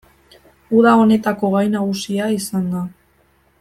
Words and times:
Uda 0.77 0.93
honetako 1.01 1.53
gai 1.57 1.63
nagusia 1.77 2.33
izan 2.41 2.69
da. 2.75 2.87